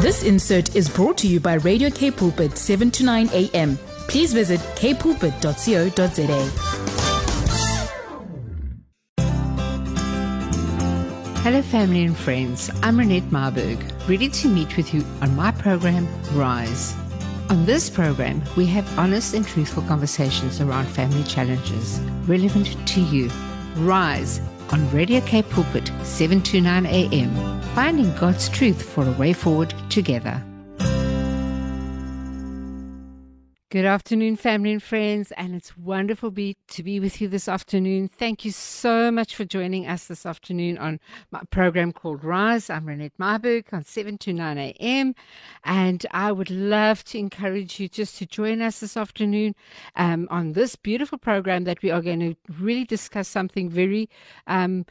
[0.00, 3.76] This insert is brought to you by Radio Cape Pulpit 7 to 9 a.m.
[4.06, 6.22] Please visit kpulpit.co.za.
[11.42, 12.70] Hello, family and friends.
[12.80, 16.94] I'm Renette Marburg, ready to meet with you on my program, Rise.
[17.50, 23.32] On this program, we have honest and truthful conversations around family challenges relevant to you.
[23.78, 24.40] Rise
[24.70, 27.60] on Radio Cape Pulpit, 7 to 9 a.m.
[27.74, 30.42] Finding God's truth for a way forward together.
[33.70, 38.08] Good afternoon, family and friends, and it's wonderful be, to be with you this afternoon.
[38.08, 40.98] Thank you so much for joining us this afternoon on
[41.32, 42.70] my program called Rise.
[42.70, 45.14] I'm Renette Marburg on 7 to 9 a.m.,
[45.64, 49.54] and I would love to encourage you just to join us this afternoon
[49.96, 54.08] um, on this beautiful program that we are going to really discuss something very.
[54.46, 54.86] Um,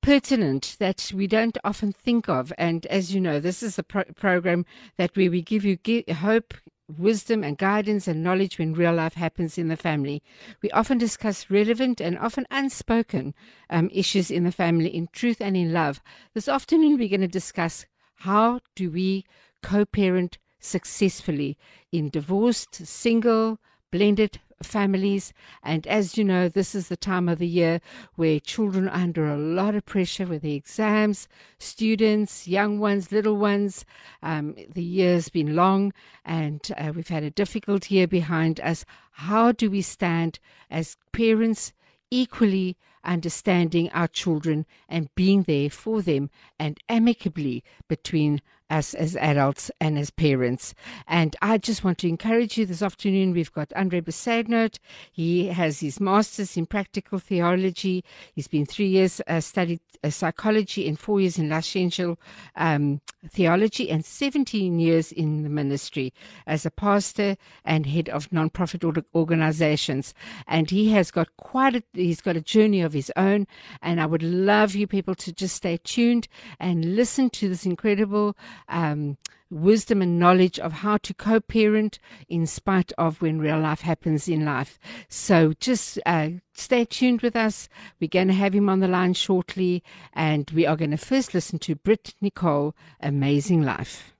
[0.00, 2.52] pertinent that we don't often think of.
[2.56, 4.64] And as you know, this is a pro- program
[4.96, 5.76] that where we give you
[6.14, 6.54] hope,
[6.96, 10.22] wisdom and guidance and knowledge when real life happens in the family.
[10.62, 13.34] We often discuss relevant and often unspoken
[13.68, 16.00] um, issues in the family in truth and in love.
[16.34, 19.24] This afternoon, we're going to discuss how do we
[19.62, 21.56] co parent successfully
[21.92, 25.32] in divorced, single, blended families.
[25.62, 27.80] And as you know, this is the time of the year
[28.16, 33.36] where children are under a lot of pressure with the exams, students, young ones, little
[33.36, 33.84] ones.
[34.22, 35.92] Um, the year's been long
[36.24, 38.84] and uh, we've had a difficult year behind us.
[39.12, 40.38] How do we stand
[40.70, 41.72] as parents
[42.10, 49.70] equally understanding our children and being there for them and amicably between us as adults
[49.80, 50.74] and as parents.
[51.06, 53.32] And I just want to encourage you this afternoon.
[53.32, 54.78] We've got Andre Besaidnout.
[55.10, 58.04] He has his master's in practical theology.
[58.34, 62.18] He's been three years uh, studied uh, psychology and four years in licentiate
[62.56, 66.12] um, theology and 17 years in the ministry
[66.46, 70.14] as a pastor and head of non-profit organizations.
[70.46, 73.46] And he has got quite a, he's got a journey of his own.
[73.82, 76.28] And I would love you people to just stay tuned
[76.60, 78.36] and listen to this incredible
[78.68, 79.16] um,
[79.50, 81.98] wisdom and knowledge of how to co parent
[82.28, 84.78] in spite of when real life happens in life.
[85.08, 87.68] So just uh, stay tuned with us.
[88.00, 89.82] We're going to have him on the line shortly,
[90.12, 94.12] and we are going to first listen to Britt Nicole, Amazing Life.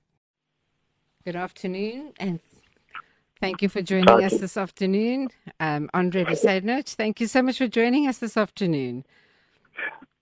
[1.25, 2.41] Good afternoon, and
[3.41, 5.29] Thank you for joining us this afternoon.
[5.61, 9.05] Um, Andre Besaidnout, thank you so much for joining us this afternoon.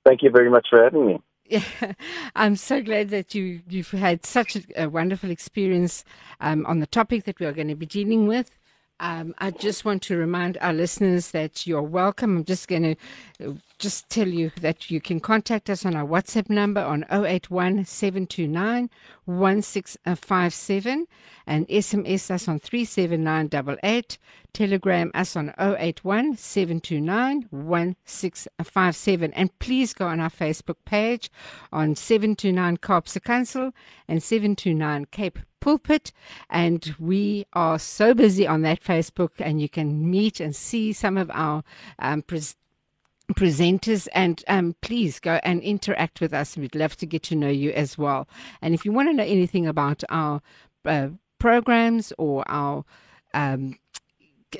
[0.04, 1.22] Thank you very much for having me.
[1.48, 1.62] Yeah,
[2.34, 6.04] I'm so glad that you you've had such a, a wonderful experience
[6.40, 8.50] um, on the topic that we are going to be dealing with.
[8.98, 12.38] Um, I just want to remind our listeners that you're welcome.
[12.38, 16.06] I'm just going to uh, just tell you that you can contact us on our
[16.06, 18.88] WhatsApp number on 081 729
[19.26, 21.06] 1657
[21.46, 24.18] and SMS us on 37988.
[24.56, 29.32] Telegram us on 081 729 1657.
[29.34, 31.30] And please go on our Facebook page
[31.70, 33.74] on 729 Kaapse Kansel
[34.08, 36.10] and 729 Cape Pulpit.
[36.48, 41.18] And we are so busy on that Facebook, and you can meet and see some
[41.18, 41.62] of our
[41.98, 46.56] um, presenters and um, please go and interact with us.
[46.56, 48.26] We'd love to get to know you as well.
[48.62, 50.40] And if you want to know anything about our
[50.86, 52.86] uh, programs or our
[53.34, 53.78] um,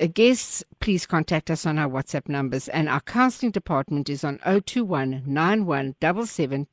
[0.05, 2.67] guests, please contact us on our WhatsApp numbers.
[2.67, 6.67] And our counseling department is on 021 9177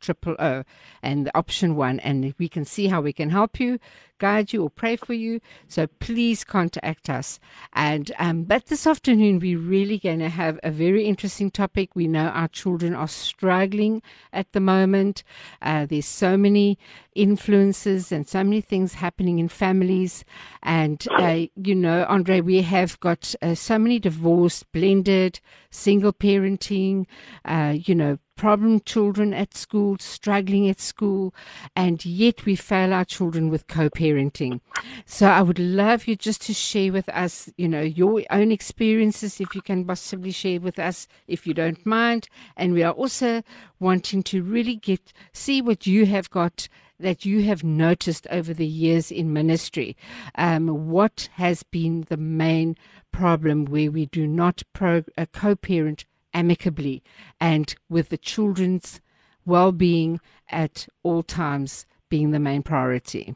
[1.03, 2.01] and the option one.
[2.01, 3.79] And we can see how we can help you
[4.19, 5.41] guide you or pray for you.
[5.69, 7.41] So please contact us.
[7.73, 11.91] And um, but this afternoon we're really going to have a very interesting topic.
[11.95, 15.23] We know our children are struggling at the moment.
[15.63, 16.79] Uh, there's so many
[17.15, 20.25] influences and so many things happening in families.
[20.63, 27.07] And uh, you know, Andre, we have got uh, so many divorced, blended, single parenting.
[27.45, 31.35] Uh, you know problem children at school, struggling at school,
[31.77, 34.61] and yet we fail our children with co-parenting.
[35.07, 39.41] So I would love you just to share with us, you know, your own experiences,
[39.41, 42.29] if you can possibly share with us, if you don't mind.
[42.57, 43.43] And we are also
[43.81, 46.69] wanting to really get see what you have got
[46.99, 49.97] that you have noticed over the years in ministry.
[50.37, 52.77] Um, what has been the main
[53.13, 56.05] problem where we do not pro- uh, co-parent
[56.35, 57.03] amicably
[57.41, 59.01] and with the children's
[59.47, 60.21] well being
[60.51, 63.35] at all times being the main priority?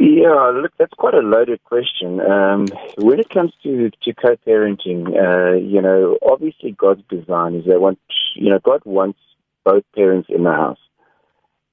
[0.00, 2.20] Yeah, look, that's quite a loaded question.
[2.20, 2.66] Um,
[2.98, 7.98] when it comes to, to co-parenting, uh, you know, obviously God's design is that want,
[8.34, 9.18] you know, God wants
[9.64, 10.78] both parents in the house.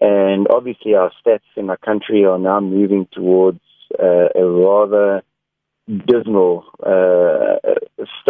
[0.01, 3.61] And obviously, our stats in our country are now moving towards
[3.97, 5.23] uh, a rather
[5.87, 7.73] dismal uh,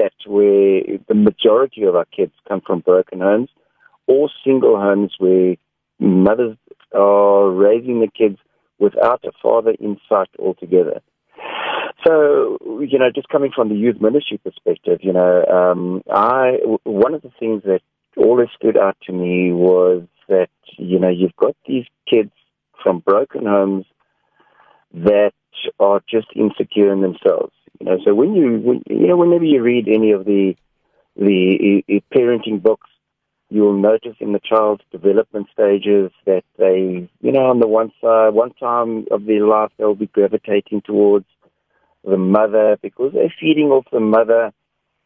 [0.05, 3.49] stat where the majority of our kids come from broken homes
[4.07, 5.55] or single homes where
[5.99, 6.57] mothers
[6.93, 8.37] are raising the kids
[8.79, 11.01] without a father in sight altogether.
[12.05, 17.13] So, you know, just coming from the youth ministry perspective, you know, um, I one
[17.15, 17.81] of the things that
[18.15, 22.31] always stood out to me was that you know you've got these kids
[22.83, 23.85] from broken homes
[24.93, 25.33] that
[25.79, 27.54] are just insecure in themselves.
[27.80, 30.56] You know, so when you when, you know whenever you read any of the
[31.16, 32.89] the uh, parenting books,
[33.50, 38.33] you'll notice in the child's development stages that they, you know, on the one side,
[38.33, 41.25] one time of their life, they'll be gravitating towards
[42.04, 44.51] the mother because they're feeding off the mother,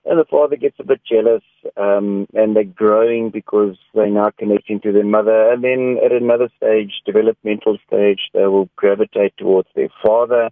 [0.06, 1.44] and the father gets a bit jealous,
[1.78, 5.52] um, and they're growing because they're now connecting to their mother.
[5.52, 10.50] And then at another stage, developmental stage, they will gravitate towards their father,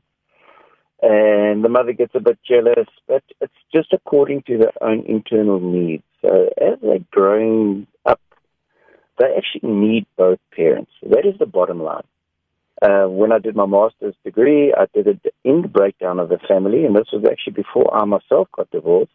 [1.01, 5.59] and the mother gets a bit jealous, but it's just according to their own internal
[5.59, 6.03] needs.
[6.21, 8.19] So as they're growing up,
[9.19, 10.91] they actually need both parents.
[11.03, 12.03] That is the bottom line.
[12.81, 16.39] Uh, when I did my master's degree, I did it in the breakdown of the
[16.47, 19.11] family, and this was actually before I myself got divorced.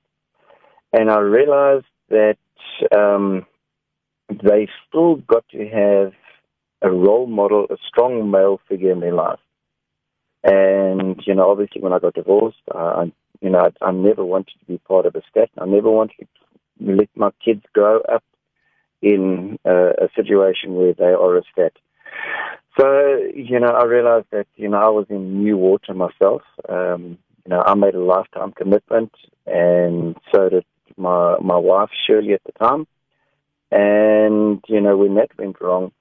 [0.92, 2.38] And I realized that
[2.94, 3.46] um,
[4.28, 6.12] they still got to have
[6.82, 9.38] a role model, a strong male figure in their life.
[10.44, 14.54] And, you know, obviously when I got divorced, I, you know, I, I never wanted
[14.60, 15.50] to be part of a stat.
[15.58, 16.26] I never wanted
[16.78, 18.24] to let my kids grow up
[19.00, 21.72] in uh, a situation where they are a stat.
[22.78, 26.42] So, you know, I realized that, you know, I was in new water myself.
[26.68, 29.12] Um, you know, I made a lifetime commitment
[29.46, 30.64] and so did
[30.96, 32.86] my, my wife, Shirley, at the time.
[33.70, 35.92] And, you know, when that went wrong,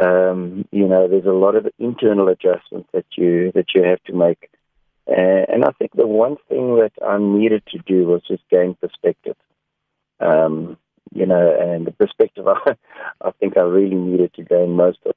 [0.00, 4.12] um, you know, there's a lot of internal adjustments that you, that you have to
[4.12, 4.50] make.
[5.08, 8.76] Uh, and I think the one thing that I needed to do was just gain
[8.80, 9.36] perspective.
[10.20, 10.76] Um,
[11.12, 12.76] you know, and the perspective I,
[13.20, 15.14] I think I really needed to gain most of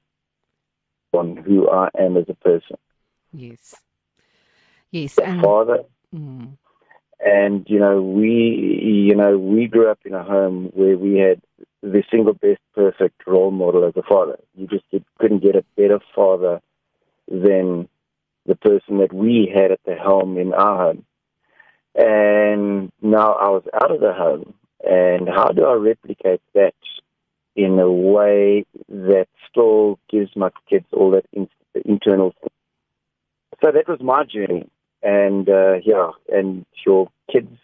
[1.13, 2.77] on who I am as a person.
[3.31, 3.75] Yes.
[4.91, 5.17] Yes.
[5.17, 5.83] And, father.
[6.13, 6.57] Mm.
[7.19, 11.41] And, you know, we, you know, we grew up in a home where we had
[11.81, 14.37] the single best perfect role model as a father.
[14.55, 14.85] You just
[15.19, 16.61] couldn't get a better father
[17.27, 17.87] than
[18.45, 21.05] the person that we had at the helm in our home.
[21.95, 26.73] And now I was out of the home and how do I replicate that
[27.55, 31.47] in a way that still gives my kids all that in,
[31.85, 32.33] internal?
[33.61, 34.69] So that was my journey,
[35.01, 37.55] and uh, yeah, and your kids,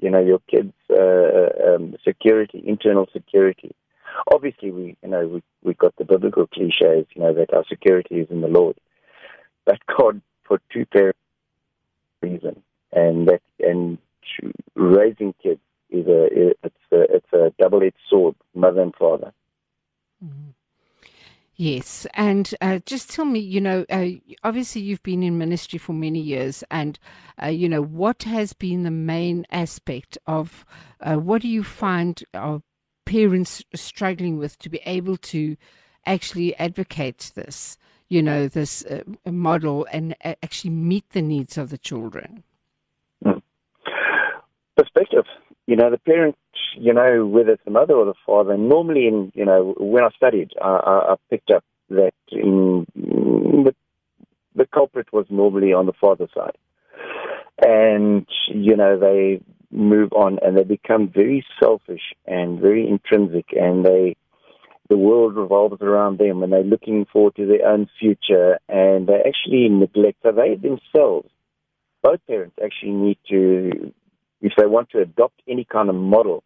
[0.00, 3.74] you know, your kids' uh, um, security, internal security.
[4.32, 8.16] Obviously, we, you know, we we got the biblical cliches, you know, that our security
[8.16, 8.76] is in the Lord,
[9.64, 11.18] but God put two parents
[12.22, 12.62] reason,
[12.92, 13.98] and that and
[14.74, 15.60] raising kids
[15.90, 19.32] is a it's a, it's a double edged sword, mother and father.
[20.24, 20.50] Mm-hmm.
[21.60, 24.06] Yes, and uh, just tell me, you know, uh,
[24.42, 26.98] obviously you've been in ministry for many years, and
[27.42, 30.64] uh, you know what has been the main aspect of
[31.02, 32.62] uh, what do you find our
[33.04, 35.58] parents struggling with to be able to
[36.06, 37.76] actually advocate this,
[38.08, 42.42] you know, this uh, model and uh, actually meet the needs of the children.
[43.22, 43.42] Mm.
[44.78, 45.26] Perspective
[45.70, 46.36] you know, the parent,
[46.76, 50.08] you know, whether it's the mother or the father, normally in, you know, when I
[50.16, 53.72] studied, I, I, I picked up that in, the,
[54.56, 56.58] the culprit was normally on the father's side.
[57.64, 63.84] And, you know, they move on and they become very selfish and very intrinsic and
[63.84, 64.16] they,
[64.88, 69.22] the world revolves around them and they're looking forward to their own future and they
[69.24, 71.30] actually neglect, so they themselves,
[72.02, 73.92] both parents actually need to
[74.40, 76.42] if they want to adopt any kind of model,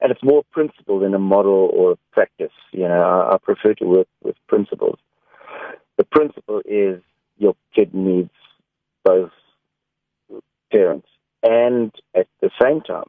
[0.00, 2.52] and it's more principle than a model or a practice.
[2.72, 4.98] You know, I, I prefer to work with principles.
[5.96, 7.02] The principle is
[7.38, 8.30] your kid needs
[9.04, 9.30] both
[10.72, 11.08] parents,
[11.42, 13.08] and at the same time,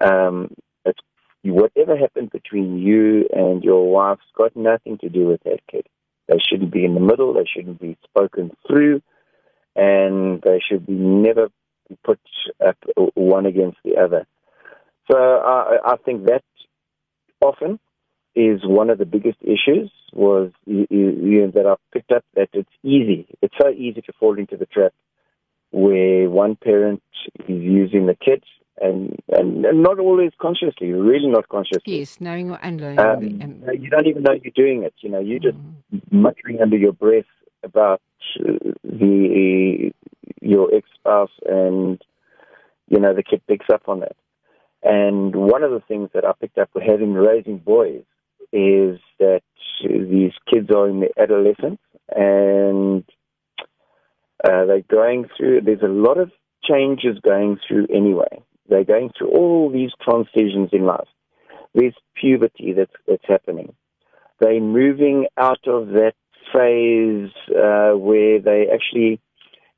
[0.00, 0.54] um,
[0.84, 1.00] it's
[1.44, 5.86] whatever happened between you and your wife's got nothing to do with that kid.
[6.28, 7.34] They shouldn't be in the middle.
[7.34, 9.02] They shouldn't be spoken through,
[9.76, 11.50] and they should be never
[12.04, 12.20] put
[12.66, 12.76] up
[13.14, 14.26] one against the other.
[15.10, 16.42] So I, I think that
[17.40, 17.78] often
[18.34, 22.70] is one of the biggest issues was you, you, that I've picked up that it's
[22.82, 23.26] easy.
[23.42, 24.92] It's so easy to fall into the trap
[25.70, 27.02] where one parent
[27.48, 28.42] is using the kid
[28.80, 31.98] and, and, and not always consciously, really not consciously.
[31.98, 33.42] Yes, knowing and learning.
[33.42, 34.94] Um, you don't even know you're doing it.
[35.00, 36.00] You know, you're just mm.
[36.10, 37.24] muttering under your breath
[37.62, 38.00] about
[38.82, 39.92] the
[40.40, 42.02] your ex spouse, and
[42.88, 44.16] you know the kid picks up on that.
[44.82, 48.02] And one of the things that I picked up with having raising boys
[48.52, 49.42] is that
[49.82, 51.80] these kids are in the adolescence
[52.14, 53.04] and
[54.44, 55.60] uh, they're going through.
[55.62, 56.30] There's a lot of
[56.64, 58.42] changes going through anyway.
[58.68, 61.08] They're going through all these transitions in life.
[61.74, 63.74] There's puberty that's that's happening.
[64.40, 66.14] They're moving out of that
[66.52, 69.20] phase uh, where they actually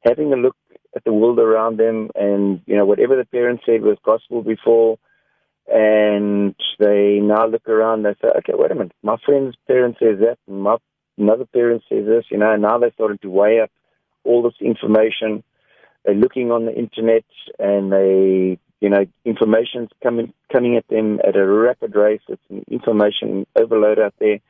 [0.04, 0.56] having a look
[0.96, 4.98] at the world around them, and you know whatever the parents said was gospel before,
[5.66, 8.02] and they now look around.
[8.02, 10.76] They say, okay, wait a minute, my friend's parent says that, and my
[11.18, 12.24] another parent says this.
[12.30, 13.70] You know, and now they're starting to weigh up
[14.24, 15.42] all this information.
[16.04, 17.24] They're looking on the internet,
[17.58, 22.20] and they you know, information's coming coming at them at a rapid rate.
[22.28, 24.40] It's an information overload out there.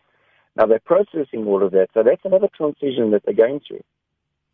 [0.56, 1.88] Now they're processing all of that.
[1.94, 3.82] So that's another transition that they're going through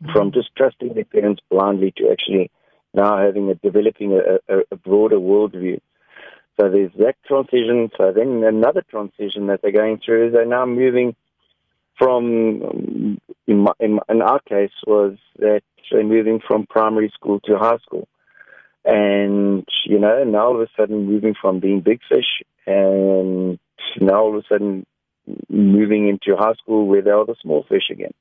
[0.03, 0.13] mm-hmm.
[0.13, 2.51] from just trusting their parents blindly to actually
[2.95, 5.81] now having a developing a, a, a broader worldview.
[6.59, 7.91] So there's that transition.
[7.97, 11.15] So then another transition that they're going through is they're now moving
[11.99, 17.59] from, in, my, in, in our case, was that they're moving from primary school to
[17.59, 18.09] high school.
[18.85, 23.59] And, you know, now all of a sudden moving from being big fish and
[24.01, 24.87] now all of a sudden
[25.49, 28.13] moving into high school where they are the small fish again.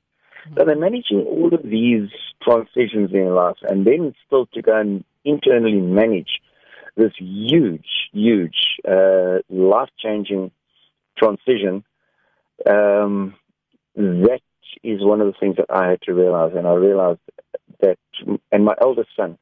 [0.46, 0.54] Mm-hmm.
[0.58, 2.08] So they're managing all of these
[2.42, 6.40] transitions in life and then still to go and internally manage
[6.96, 10.50] this huge, huge, uh, life changing
[11.16, 11.84] transition.
[12.68, 13.34] Um,
[13.96, 14.40] that
[14.82, 16.52] is one of the things that I had to realize.
[16.54, 17.20] And I realized
[17.80, 17.98] that,
[18.52, 19.38] and my eldest son,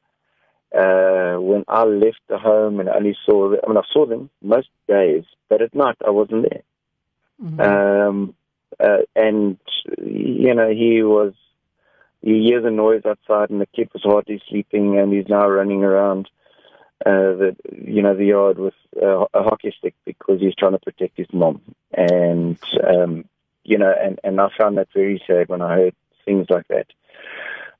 [0.73, 4.05] uh, when I left the home and I only saw them, I mean, I saw
[4.05, 6.63] them most days, but at night I wasn't there.
[7.41, 7.59] Mm-hmm.
[7.61, 8.35] Um,
[8.79, 9.57] uh, and,
[9.97, 11.33] you know, he was,
[12.21, 15.83] he hears a noise outside and the kid was hardly sleeping and he's now running
[15.83, 16.29] around,
[17.05, 20.79] uh, the, you know, the yard with uh, a hockey stick because he's trying to
[20.79, 21.61] protect his mom.
[21.93, 23.25] And, um,
[23.63, 26.87] you know, and, and I found that very sad when I heard things like that.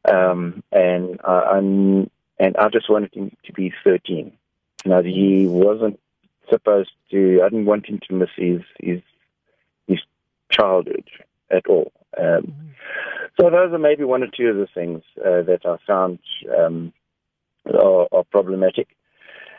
[0.10, 4.32] Um, and I, I'm, and I just wanted him to be 13.
[4.86, 6.00] You know, he wasn't
[6.50, 7.42] supposed to.
[7.44, 9.02] I didn't want him to miss his his
[10.60, 11.06] childhood
[11.52, 11.92] at all.
[12.20, 12.70] Um.
[13.40, 16.20] So those are maybe one or two of the things uh, that I found
[16.58, 16.92] um,
[17.66, 18.88] are, are, problematic.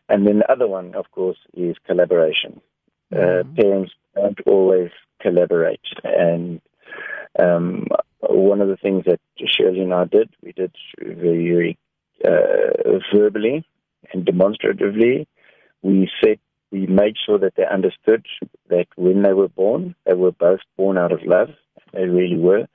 [0.08, 2.60] And then the other one, of course, is collaboration.
[3.12, 3.52] Uh, mm-hmm.
[3.52, 4.90] Uh, parents don't always
[5.20, 6.60] collaborate, and
[7.38, 7.86] um,
[8.20, 11.16] one of the things that Shirley and I did, we did very,
[11.48, 11.78] very
[12.24, 13.64] uh, verbally
[14.12, 15.26] and demonstratively.
[15.82, 16.38] We said
[16.70, 18.26] we made sure that they understood
[18.68, 21.48] that when they were born, they were both born out of love.
[21.92, 22.66] They really were,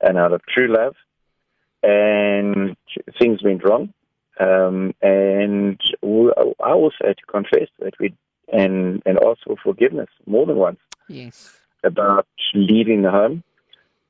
[0.00, 0.94] and out of true love.
[1.82, 2.76] And
[3.18, 3.92] things went wrong.
[4.40, 8.14] Um, and we, I also had to confess that we
[8.52, 10.80] and and ask for forgiveness more than once.
[11.08, 11.56] Yes.
[11.84, 13.42] About leaving the home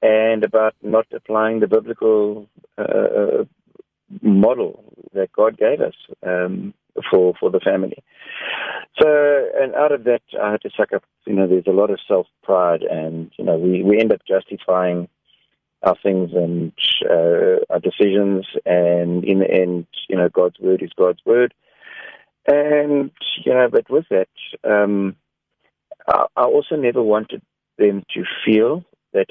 [0.02, 3.45] and about not applying the biblical uh,
[4.21, 5.95] model that God gave us
[6.26, 6.75] um,
[7.11, 8.02] for for the family.
[9.00, 11.04] So, and out of that, I had to suck up.
[11.26, 14.20] You know, there's a lot of self pride, and you know, we we end up
[14.26, 15.08] justifying
[15.82, 16.72] our things and
[17.11, 21.54] uh, our decisions, and in the end, you know, God's word is God's word.
[22.46, 23.11] And
[23.44, 24.28] you know, but with that,
[24.64, 25.16] um,
[26.06, 27.42] I, I also never wanted
[27.78, 29.26] them to feel that,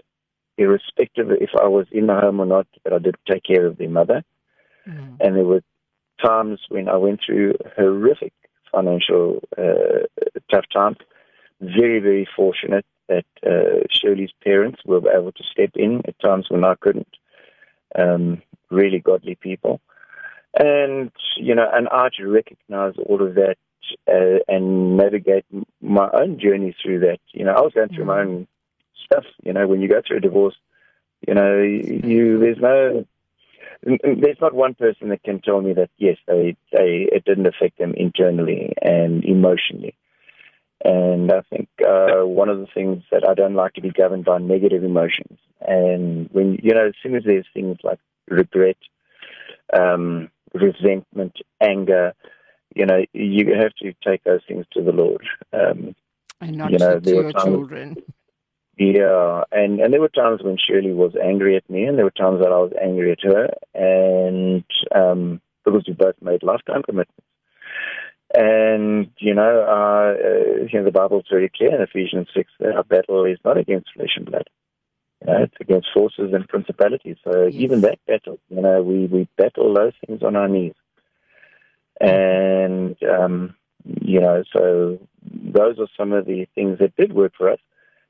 [0.58, 3.66] irrespective of if I was in the home or not, that I did take care
[3.66, 4.24] of their mother.
[4.88, 5.18] Mm.
[5.20, 5.64] And there were
[6.24, 8.34] times when I went through horrific
[8.72, 10.06] financial uh,
[10.52, 10.98] tough times.
[11.60, 16.64] Very, very fortunate that uh, Shirley's parents were able to step in at times when
[16.64, 17.16] I couldn't.
[17.98, 19.82] Um, really godly people.
[20.58, 23.58] And, you know, and I to recognize all of that
[24.08, 25.46] uh, and navigate
[25.82, 27.20] my own journey through that.
[27.32, 28.26] You know, I was going through my mm.
[28.26, 28.48] own
[29.06, 29.26] stuff.
[29.44, 30.56] You know, when you go through a divorce,
[31.28, 33.06] you know, you there's no
[33.84, 37.78] there's not one person that can tell me that yes, they, they it didn't affect
[37.78, 39.96] them internally and emotionally.
[40.84, 44.26] And I think uh, one of the things that I don't like to be governed
[44.26, 45.38] by negative emotions.
[45.62, 48.78] And when you know, as soon as there's things like regret,
[49.74, 52.14] um, resentment, anger,
[52.76, 55.26] you know, you have to take those things to the Lord.
[55.54, 55.96] Um,
[56.40, 57.98] and not you know, to, your children.
[58.78, 62.12] Yeah, and and there were times when Shirley was angry at me, and there were
[62.12, 64.64] times that I was angry at her, and
[64.96, 67.22] um, because we both made lifetime commitments.
[68.34, 72.76] And, you know, uh, uh, you know, the Bible's very clear in Ephesians 6 that
[72.76, 74.50] our battle is not against flesh and blood.
[75.22, 77.18] You know, it's against forces and principalities.
[77.24, 77.54] So Yes.
[77.56, 80.74] even that battle, you know, we, we battle those things on our knees.
[82.00, 83.56] And, um,
[84.02, 87.60] you know, so those are some of the things that did work for us,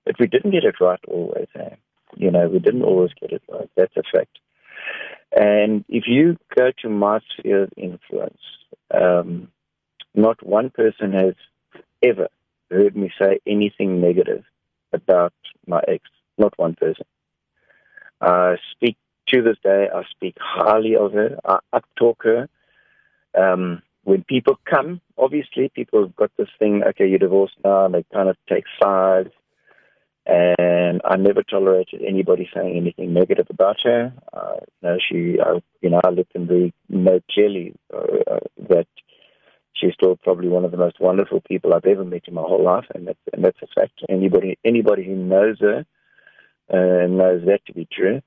[0.05, 1.47] but we didn't get it right always.
[1.55, 1.75] Eh?
[2.15, 3.69] You know, we didn't always get it right.
[3.75, 4.39] That's a fact.
[5.35, 8.41] And if you go to my sphere of influence,
[8.93, 9.47] um,
[10.13, 11.35] not one person has
[12.03, 12.27] ever
[12.69, 14.43] heard me say anything negative
[14.91, 15.33] about
[15.67, 16.03] my ex.
[16.37, 17.05] Not one person.
[18.19, 19.87] I speak to this day.
[19.93, 21.37] I speak highly of her.
[21.45, 22.49] I uptalk her.
[23.37, 26.83] Um, when people come, obviously people have got this thing.
[26.83, 29.31] Okay, you're divorced now, and they kind of take sides.
[30.25, 34.13] And I never tolerated anybody saying anything negative about her.
[34.31, 38.87] Uh, you know, she, I, you know, I let them very know clearly uh, that
[39.73, 42.63] she's still probably one of the most wonderful people I've ever met in my whole
[42.63, 43.93] life, and that's and that's a fact.
[44.09, 45.85] Anybody anybody who knows her
[46.71, 48.21] uh, knows that to be true.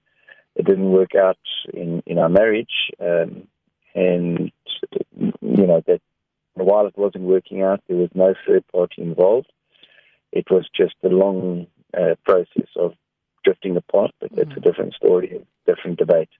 [0.56, 1.38] It didn't work out
[1.72, 3.46] in in our marriage, um,
[3.94, 4.50] and
[5.16, 6.00] you know that
[6.54, 9.50] while it wasn't working out, there was no third party involved.
[10.32, 12.94] It was just a long uh, process of
[13.44, 16.30] drifting apart, but that's a different story, a different debate.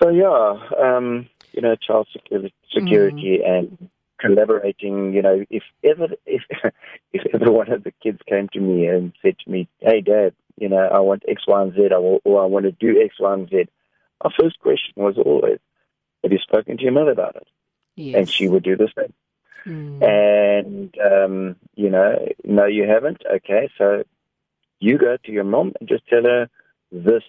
[0.00, 5.12] So yeah, um, you know, child security, security and collaborating.
[5.12, 6.42] You know, if ever if
[7.12, 10.34] if ever one of the kids came to me and said to me, "Hey, Dad,
[10.56, 13.00] you know, I want X, Y, and Z, I will, or I want to do
[13.02, 13.64] X, Y, and Z,"
[14.20, 15.58] our first question was always,
[16.22, 17.48] "Have you spoken to your mother about it?"
[17.96, 18.16] Yes.
[18.16, 19.12] And she would do the same.
[19.66, 20.02] Mm.
[20.02, 23.22] And um, you know, no, you haven't.
[23.30, 24.04] Okay, so
[24.80, 26.48] you go to your mom and just tell her
[26.92, 27.22] this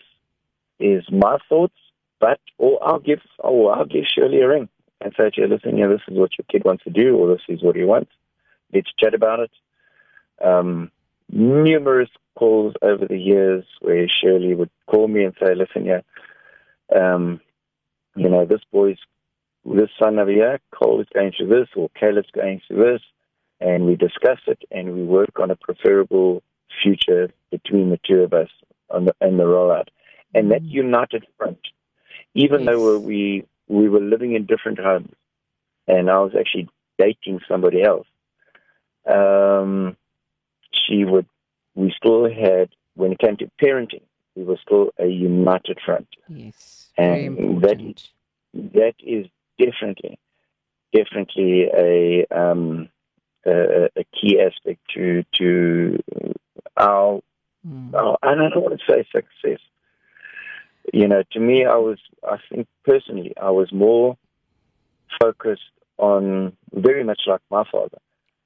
[0.79, 1.75] is my thoughts,
[2.19, 4.69] but or I'll give or I'll give Shirley a ring
[5.01, 7.27] and say to her, listen, yeah, this is what your kid wants to do, or
[7.27, 8.12] this is what he wants.
[8.74, 9.51] Let's chat about it.
[10.43, 10.91] Um,
[11.31, 16.01] numerous calls over the years where Shirley would call me and say, listen, yeah,
[16.95, 17.41] um,
[18.15, 18.97] you know, this boy's
[19.65, 23.02] this son over here, Cole is going through this, or Caleb's going through this,
[23.60, 26.41] and we discuss it and we work on a preferable
[26.82, 28.50] future between the two of us
[28.89, 29.88] on the, and the rollout.
[30.34, 31.60] And that united front,
[32.36, 32.69] even Yes.
[32.72, 35.13] though we we were living in different homes,
[35.88, 38.08] and I was actually dating somebody else,
[39.06, 39.95] um,
[40.72, 41.26] she would.
[41.76, 44.02] We still had, when it came to parenting,
[44.36, 46.91] we were still a united front Yes.
[46.98, 48.10] And important.
[48.54, 49.28] that is
[49.60, 50.17] definitely,
[50.93, 52.89] definitely a um,
[53.45, 56.00] a, a key aspect to to
[56.78, 57.22] our,
[57.67, 57.93] Mm.
[57.93, 58.17] our.
[58.24, 59.60] And I don't want to say success.
[60.93, 62.00] You know, to me, I was.
[62.24, 64.17] I think personally, I was more
[65.22, 67.98] focused on very much like my father.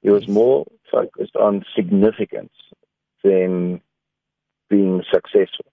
[0.02, 2.52] He was more focused on significance
[3.22, 3.80] than
[4.68, 5.66] being successful.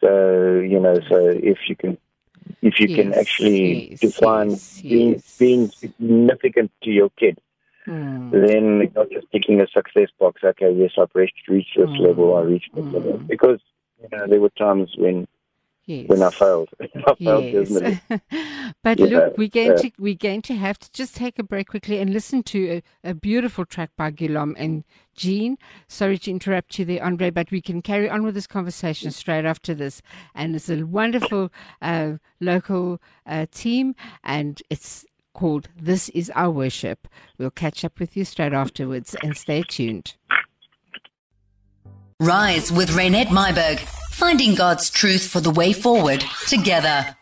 [0.00, 1.98] So you know, so if you can,
[2.62, 5.36] if you can actually yes, define yes, being yes.
[5.38, 7.38] being significant to your kid,
[7.86, 8.30] Mm.
[8.30, 10.42] then you're not just ticking a success box.
[10.44, 12.08] Okay, yes, I've reached, reached this Mm.
[12.08, 12.36] level.
[12.36, 12.94] I reached this Mm.
[12.94, 13.60] level because
[14.00, 15.26] you know there were times when
[15.90, 16.06] Yes.
[16.08, 16.68] when I failed.
[16.80, 17.68] I failed Yes.
[17.68, 18.00] dismally.
[18.84, 21.42] but Yeah, look, we're going uh, to we're going to have to just take a
[21.42, 24.84] break quickly and listen to a, a beautiful track by Guillaume and
[25.16, 25.58] Jean.
[25.88, 29.44] Sorry to interrupt you there, Andre, but we can carry on with this conversation straight
[29.44, 30.00] after this.
[30.34, 31.50] And it's a wonderful
[31.82, 38.16] uh, local uh, team, and it's called "This Is Our Worship." We'll catch up with
[38.16, 40.14] you straight afterwards, and stay tuned.
[42.20, 43.78] Rise with Renette Myburg,
[44.20, 47.16] finding God's truth for the way forward together.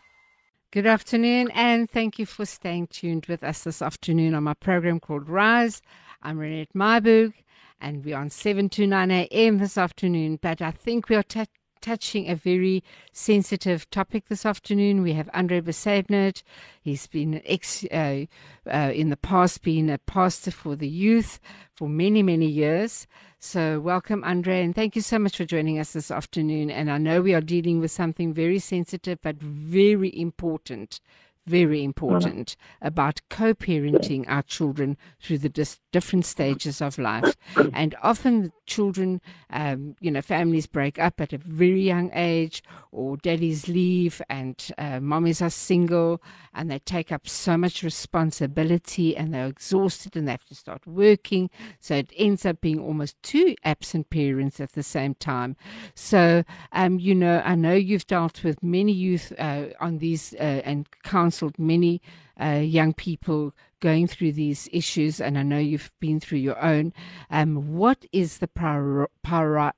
[0.71, 4.99] Good afternoon, and thank you for staying tuned with us this afternoon on my program
[4.99, 5.81] called Rise.
[6.21, 7.31] I'm Renette Myburg,
[7.79, 9.59] and we're on 7 to 9 a.m.
[9.59, 10.39] this afternoon.
[10.41, 11.45] But I think we are tou-
[11.81, 15.01] touching a very sensitive topic this afternoon.
[15.01, 16.43] We have Andre Besavnet.
[16.81, 18.25] He's been ex, uh,
[18.65, 21.39] uh, in the past, been a pastor for the youth
[21.75, 23.07] for many, many years.
[23.39, 26.69] So, welcome, Andre, and thank you so much for joining us this afternoon.
[26.69, 30.99] And I know we are dealing with something very sensitive but very important,
[31.45, 37.35] very important about co parenting our children through the dis- different stages of life.
[37.73, 43.17] And often, children, um, you know, families break up at a very young age, or
[43.17, 46.21] daddies leave, and uh, mommies are single,
[46.53, 50.85] and they take up so much responsibility, and they're exhausted, and they have to start
[50.85, 51.49] working.
[51.79, 55.55] So it ends up being almost two absent parents at the same time.
[55.95, 60.61] So, um, you know, I know you've dealt with many youth uh, on these uh,
[60.65, 62.01] and counseled counseled many
[62.39, 66.93] uh, young people going through these issues, and I know you've been through your own.
[67.29, 69.71] Um, what is the prior, prior,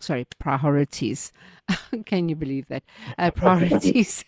[0.00, 1.32] sorry priorities?
[2.04, 2.82] Can you believe that
[3.16, 4.24] uh, priorities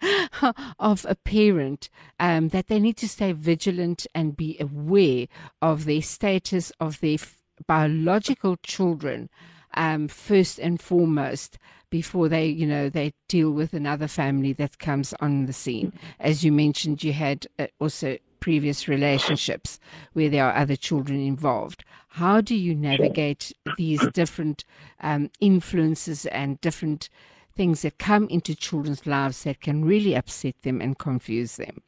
[0.78, 1.88] of a parent
[2.20, 5.26] um, that they need to stay vigilant and be aware
[5.62, 7.18] of their status of their
[7.66, 9.30] biological children
[9.74, 11.58] um, first and foremost
[11.90, 15.92] before they, you know, they deal with another family that comes on the scene.
[16.20, 19.80] As you mentioned, you had uh, also previous relationships
[20.12, 21.84] where there are other children involved.
[22.08, 24.64] How do you navigate these different
[25.00, 27.08] um, influences and different
[27.54, 31.82] things that come into children's lives that can really upset them and confuse them?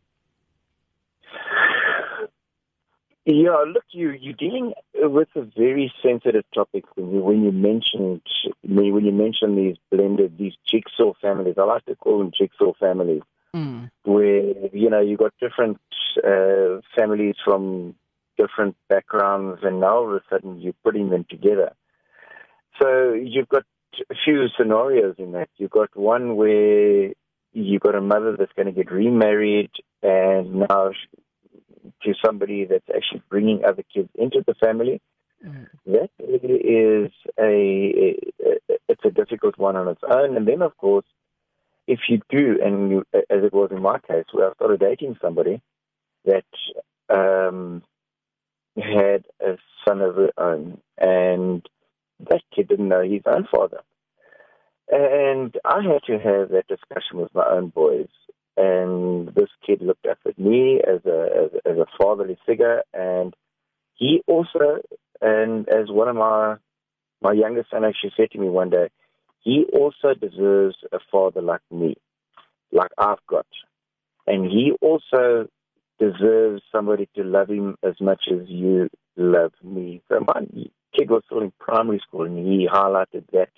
[3.26, 8.22] Yeah, look, you you're dealing with a very sensitive topic when you when you mentioned
[8.62, 11.56] when you mentioned these blended these jigsaw families.
[11.58, 13.22] I like to call them jigsaw families,
[13.54, 13.90] mm.
[14.04, 15.78] where you know you got different
[16.24, 17.94] uh, families from
[18.38, 21.72] different backgrounds, and now all of a sudden you're putting them together.
[22.80, 23.64] So you've got
[24.10, 25.50] a few scenarios in that.
[25.58, 27.12] You've got one where
[27.52, 30.92] you've got a mother that's going to get remarried, and now
[32.02, 35.00] to somebody that's actually bringing other kids into the family.
[35.44, 35.68] Mm.
[35.86, 40.36] That is a, a, it's a difficult one on its own.
[40.36, 41.06] And then, of course,
[41.86, 45.16] if you do, and you, as it was in my case, where I started dating
[45.20, 45.60] somebody
[46.24, 46.44] that
[47.08, 47.82] um,
[48.76, 51.66] had a son of her own, and
[52.28, 53.80] that kid didn't know his own father.
[54.92, 58.08] And I had to have that discussion with my own boys
[58.60, 63.34] and this kid looked up at me as a as, as a fatherly figure, and
[63.94, 64.82] he also,
[65.20, 66.56] and as one of my
[67.22, 68.88] my youngest son actually said to me one day,
[69.40, 71.94] he also deserves a father like me,
[72.70, 73.46] like I've got,
[74.26, 75.48] and he also
[75.98, 80.02] deserves somebody to love him as much as you love me.
[80.08, 80.42] So my
[80.96, 83.50] kid was still in primary school, and he highlighted that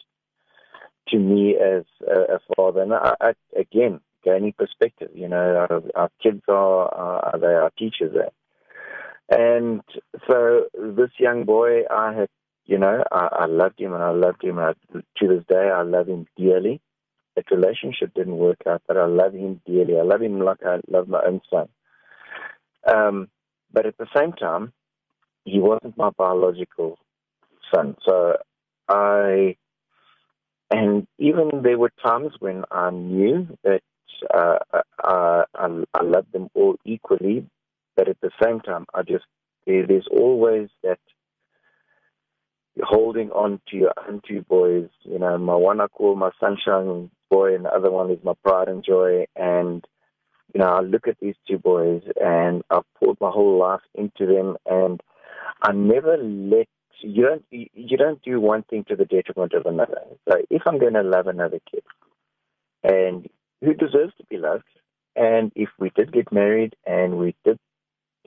[1.09, 2.83] to me as a, a father.
[2.83, 5.11] And I, I, again, gaining perspective.
[5.15, 8.31] You know, our, our kids are, are they are teachers there.
[9.31, 9.83] And
[10.29, 12.29] so this young boy, I had,
[12.67, 14.59] you know, I, I loved him and I loved him.
[14.59, 16.81] I, to this day, I love him dearly.
[17.35, 19.99] That relationship didn't work out, but I love him dearly.
[19.99, 21.69] I love him like I love my own son.
[22.87, 23.29] Um,
[23.73, 24.73] but at the same time,
[25.45, 26.99] he wasn't my biological
[27.75, 27.97] son.
[28.07, 28.37] So
[28.89, 29.57] I,
[30.71, 33.81] and even there were times when I knew that
[34.33, 34.59] uh,
[35.03, 37.47] I, I love them all equally,
[37.97, 39.25] but at the same time, I just
[39.67, 40.99] there, there's always that
[42.83, 44.89] holding on to your own two boys.
[45.03, 48.35] You know, my one I call my sunshine boy, and the other one is my
[48.45, 49.27] pride and joy.
[49.37, 49.85] And
[50.55, 54.27] you know, I look at these two boys, and I've poured my whole life into
[54.27, 55.01] them, and
[55.63, 56.69] I never let
[57.01, 60.03] you don't you don't do one thing to the detriment of another.
[60.29, 61.83] So if I'm going to love another kid,
[62.83, 63.29] and
[63.63, 64.65] who deserves to be loved.
[65.15, 67.59] And if we did get married and we did,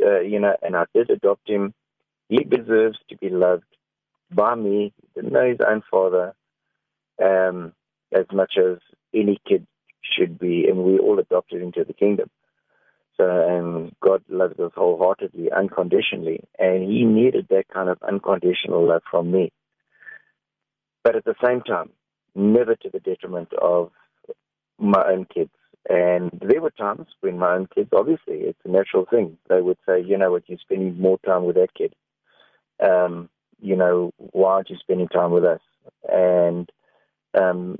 [0.01, 1.73] uh, you know, and I did adopt him,
[2.29, 3.63] he deserves to be loved
[4.31, 4.93] by me.
[5.01, 6.33] He didn't know his own father
[7.23, 7.73] um,
[8.13, 8.77] as much as
[9.13, 9.65] any kid
[10.01, 12.29] should be, and we all adopted into the kingdom.
[13.17, 19.03] So, and God loves us wholeheartedly, unconditionally, and He needed that kind of unconditional love
[19.09, 19.51] from me.
[21.03, 21.91] But at the same time,
[22.35, 23.91] never to the detriment of
[24.77, 25.51] my own kids.
[25.87, 29.37] And there were times when my own kids, obviously, it's a natural thing.
[29.49, 31.93] They would say, you know what, you're spending more time with that kid.
[32.83, 33.29] Um,
[33.61, 35.61] you know, why aren't you spending time with us?
[36.11, 36.69] And
[37.39, 37.77] um,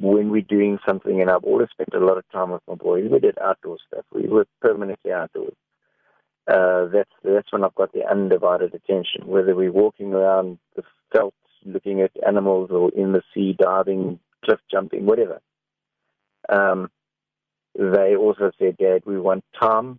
[0.00, 3.08] when we're doing something, and I've always spent a lot of time with my boys,
[3.10, 4.04] we did outdoor stuff.
[4.12, 5.54] We were permanently outdoors.
[6.46, 9.26] Uh, that's that's when I've got the undivided attention.
[9.26, 10.82] Whether we're walking around the
[11.14, 11.32] veld,
[11.64, 15.40] looking at animals, or in the sea, diving, cliff jumping, whatever
[16.48, 16.90] um,
[17.74, 19.98] they also said, Dad, we want time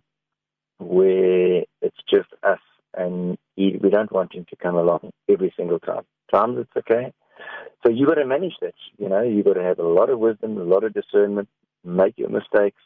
[0.78, 2.58] where it's just us
[2.94, 6.04] and he, we don't want him to come along every single time.
[6.32, 7.12] Times it's okay.
[7.82, 8.74] So you've got to manage that.
[8.98, 11.48] You know, you got to have a lot of wisdom, a lot of discernment,
[11.84, 12.80] make your mistakes,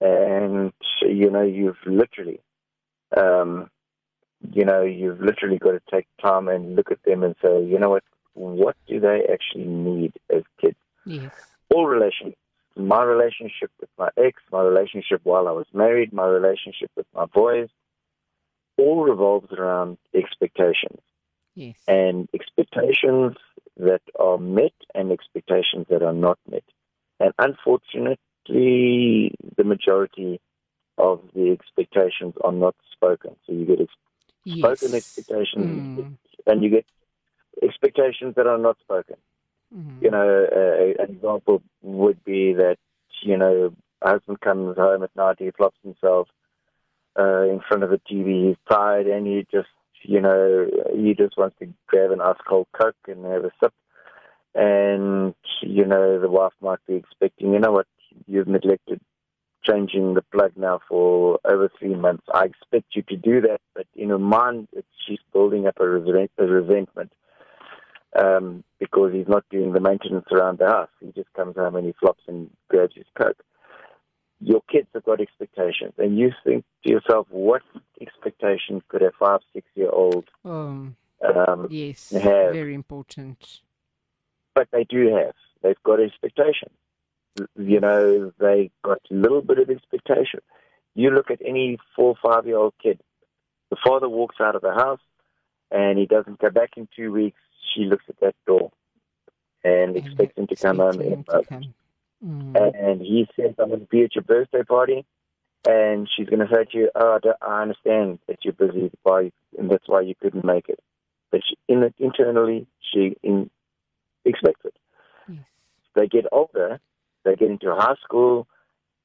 [0.00, 0.72] and
[1.02, 2.40] you know you've literally,
[3.16, 3.70] um,
[4.52, 7.78] you know, you've literally got to take time and look at them and say, you
[7.78, 10.76] know what, what do they actually need as kids?
[11.06, 11.32] Yes
[11.72, 12.36] all relationships.
[12.76, 17.26] My relationship with my ex, my relationship while I was married, my relationship with my
[17.26, 17.68] boys,
[18.78, 21.00] all revolves around expectations.
[21.54, 21.76] Yes.
[21.88, 23.36] And expectations
[23.76, 26.64] that are met and expectations that are not met.
[27.18, 30.40] And unfortunately, the majority
[30.96, 33.36] of the expectations are not spoken.
[33.46, 36.16] So you get ex- spoken expectations, Mm.
[36.46, 36.86] and you get
[37.62, 39.16] expectations that are not spoken.
[39.74, 40.02] Mhm.
[40.02, 42.76] You know, an example would be that
[43.22, 46.28] you know, husband comes home at night, he flops himself
[47.18, 49.68] uh, in front of the TV, he's tired, and he just,
[50.02, 53.72] you know, he just wants to grab an ice cold coke and have a sip.
[54.54, 57.86] And you know, the wife might be expecting, you know what,
[58.26, 59.00] you've neglected
[59.62, 62.24] changing the plug now for over three months.
[62.32, 64.68] I expect you to do that, but in her mind,
[65.06, 67.12] she's building up a, resent, a resentment
[68.18, 70.88] um, because he's not doing the maintenance around the house.
[71.00, 73.42] He just comes home and he flops and grabs his coke.
[74.40, 77.62] Your kids have got expectations, and you think to yourself, what
[78.00, 80.88] expectations could a five, six year old Oh,
[81.22, 82.10] um, yes.
[82.10, 83.60] have- Very important.
[84.54, 85.34] but they do have.
[85.62, 86.72] They've got expectations.
[87.56, 90.40] You know, they got a little bit of expectation.
[90.94, 93.00] You look at any four, five year old kid.
[93.70, 95.00] The father walks out of the house
[95.70, 97.38] and he doesn't go back in two weeks.
[97.74, 98.72] She looks at that door
[99.64, 101.00] and expects him to come home.
[101.00, 101.74] Expecting in a come.
[102.24, 102.74] Mm.
[102.78, 105.06] and he says, I'm going to be at your birthday party.
[105.68, 109.70] And she's going to say to you, oh, I understand that you're busy, why, and
[109.70, 110.80] that's why you couldn't make it.
[111.30, 113.50] But she, in internally, she in,
[114.24, 114.74] expects it.
[115.28, 115.44] Yes.
[115.94, 116.80] They get older,
[117.24, 118.48] they get into high school,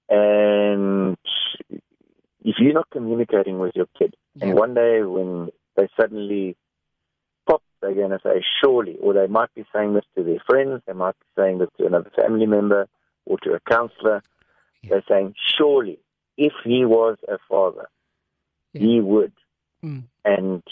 [0.10, 1.18] and
[2.44, 4.48] if you're not communicating with your kid, Yeah.
[4.48, 6.56] and one day when they suddenly
[7.48, 10.82] pop, they're going to say, surely, or they might be saying this to their friends,
[10.88, 12.88] they might be saying this to another family member
[13.26, 14.22] or to a counselor.
[14.82, 14.90] Yeah.
[14.92, 16.00] They're saying, surely,
[16.38, 17.88] if he was a father,
[18.74, 18.82] Yeah.
[18.82, 19.34] he would.
[19.84, 20.04] Mm.
[20.24, 20.64] And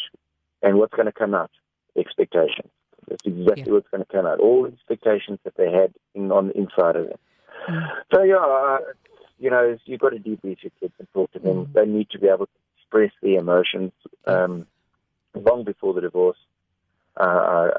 [0.62, 1.52] and what's going to come out?
[1.98, 2.70] Expectations.
[3.08, 3.74] That's exactly Yeah.
[3.74, 4.40] what's going to come out.
[4.40, 7.18] All expectations that they had in, on the inside of them.
[7.68, 7.90] Mm.
[8.14, 8.78] So yeah, uh,
[9.40, 11.66] you know, you've got to debrief your kids and talk to them.
[11.68, 11.74] Mm.
[11.74, 13.92] They need to be able to express their emotions.
[14.26, 14.68] Um,
[15.36, 16.38] long before the divorce,
[17.18, 17.70] uh,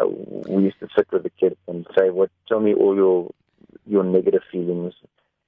[0.48, 2.30] we used to sit with the kids and say, "What?
[2.48, 3.30] Tell me all your
[3.86, 4.94] your negative feelings,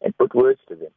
[0.03, 0.91] and put words to them."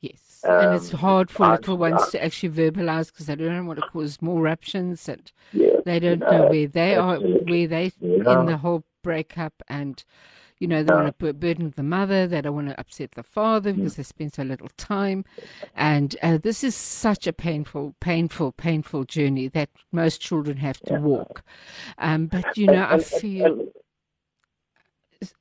[0.00, 0.42] Yes.
[0.48, 3.66] and it's Um, hard for I- little ones I- to actually verbalize because they don't
[3.66, 7.66] want to cause more ruptions and Yeah, they don't No, know where they are, where
[7.66, 8.40] they Yeah.
[8.40, 10.02] in the whole breakup and
[10.60, 10.94] you know they Yeah.
[10.94, 14.02] want to put burden the mother they don't want to upset the father because they
[14.02, 15.24] spend so little time
[15.74, 20.94] and uh, this is such a painful painful painful journey that most children have to
[20.94, 21.00] Yeah.
[21.00, 21.42] walk
[21.98, 23.72] um, but you know i feel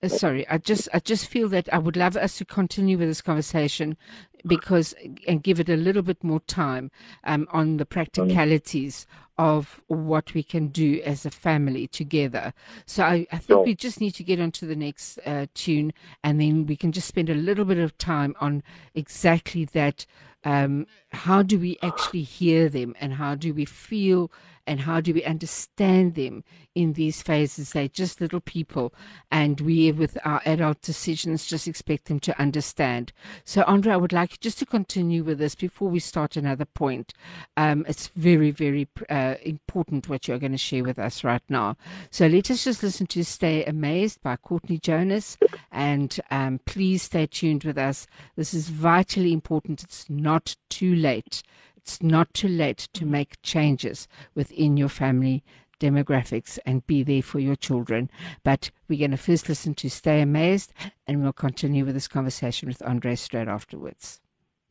[0.04, 3.08] uh, sorry i just i just feel that i would love us to continue with
[3.08, 3.96] this conversation
[4.46, 4.94] because
[5.28, 6.92] and give it a little bit more time
[7.24, 9.06] um, on the practicalities
[9.38, 12.54] of what we can do as a family together
[12.86, 13.66] so i, I think Sure.
[13.66, 16.92] we just need to get on to the next uh, tune and then we can
[16.92, 18.64] just spend a little bit of time on
[18.96, 20.06] exactly that
[20.46, 24.32] um, how do we actually hear them and how do we feel
[24.70, 26.44] and how do we understand them
[26.76, 27.72] in these phases?
[27.72, 28.94] They're just little people
[29.32, 33.12] and we with our adult decisions just expect them to understand.
[33.44, 36.66] So andre i would like you just to continue with this before we start another
[36.66, 37.14] point.
[37.58, 41.76] Um, it's very very uh, important what you're going to share with us right now.
[42.12, 45.36] So let us just listen to stay amazed by courtney jonas
[45.72, 48.06] and um, please stay tuned with us.
[48.36, 49.84] This is vitally important.
[49.84, 51.42] It's not too late
[51.90, 53.12] it's not too late to mm-hmm.
[53.12, 55.44] make changes within your family
[55.80, 58.12] demographics and be there for your children.
[58.44, 60.72] But we're going to first listen to Stay Amazed
[61.08, 64.20] and we'll continue with this conversation with Andre straight afterwards.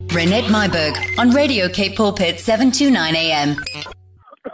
[0.03, 3.98] Renette Myburg on Radio Cape Pulpit 729 AM.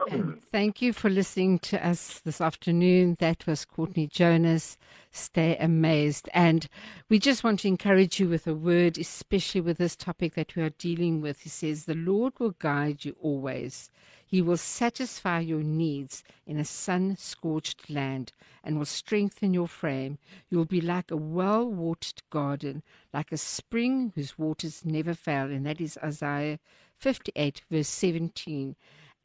[0.09, 3.17] And thank you for listening to us this afternoon.
[3.19, 4.77] That was Courtney Jonas.
[5.11, 6.27] Stay amazed.
[6.33, 6.67] And
[7.09, 10.63] we just want to encourage you with a word, especially with this topic that we
[10.63, 11.41] are dealing with.
[11.41, 13.89] He says, The Lord will guide you always.
[14.25, 20.17] He will satisfy your needs in a sun scorched land and will strengthen your frame.
[20.49, 22.81] You will be like a well watered garden,
[23.13, 25.45] like a spring whose waters never fail.
[25.45, 26.59] And that is Isaiah
[26.97, 28.75] 58, verse 17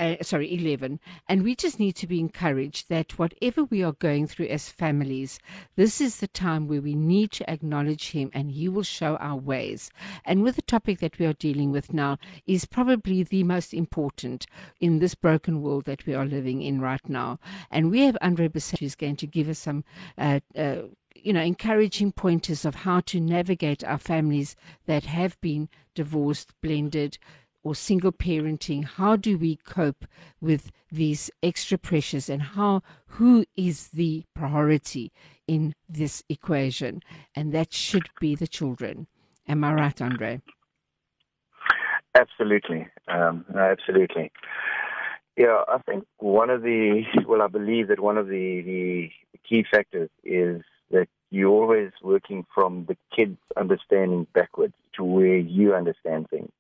[0.01, 0.99] uh, sorry, 11.
[1.29, 5.39] And we just need to be encouraged that whatever we are going through as families,
[5.77, 9.37] this is the time where we need to acknowledge Him and He will show our
[9.37, 9.91] ways.
[10.25, 14.47] And with the topic that we are dealing with now is probably the most important
[14.81, 17.39] in this broken world that we are living in right now.
[17.71, 19.85] And we have Andre Bissett who's going to give us some.
[20.17, 20.83] Uh, uh,
[21.23, 27.19] you know, encouraging pointers of how to navigate our families that have been divorced, blended,
[27.63, 30.05] or single parenting how do we cope
[30.41, 35.13] with these extra pressures and how who is the priority
[35.47, 37.03] in this equation
[37.35, 39.07] and that should be the children
[39.51, 40.41] Am I right, Andre?
[42.15, 42.87] Absolutely.
[43.09, 44.31] Um, absolutely.
[45.37, 49.11] Yeah, I think one of the, well, I believe that one of the, the
[49.49, 55.75] key factors is that you're always working from the kids' understanding backwards to where you
[55.75, 56.53] understand things.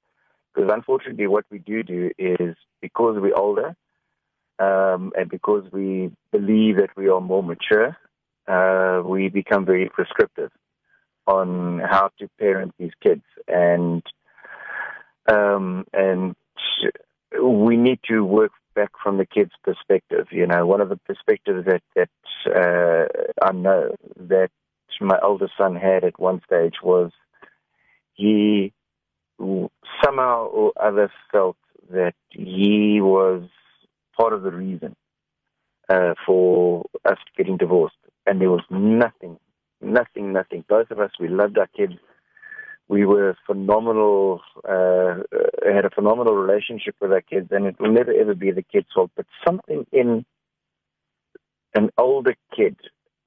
[0.54, 3.76] Because unfortunately, what we do do is because we're older
[4.58, 7.96] um, and because we believe that we are more mature,
[8.46, 10.50] uh, we become very prescriptive
[11.26, 14.02] on how to parent these kids, and
[15.30, 16.34] um, and
[17.40, 20.26] we need to work back from the kids' perspective.
[20.30, 22.10] You know, one of the perspectives that that
[22.46, 23.06] uh,
[23.46, 24.50] I know that
[25.00, 27.10] my oldest son had at one stage was
[28.14, 28.72] he
[30.04, 31.56] somehow or other felt
[31.90, 33.42] that he was
[34.16, 34.94] part of the reason
[35.88, 39.38] uh, for us getting divorced, and there was nothing,
[39.80, 40.64] nothing, nothing.
[40.68, 41.94] Both of us, we loved our kids.
[42.88, 45.22] We were phenomenal, uh,
[45.64, 48.88] had a phenomenal relationship with our kids, and it will never ever be the kid's
[48.94, 49.10] fault.
[49.16, 50.24] But something in
[51.74, 52.76] an older kid,